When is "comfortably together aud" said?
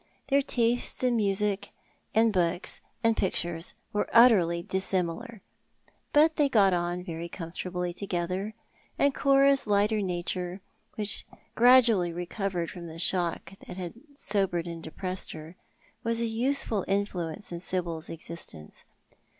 7.29-9.13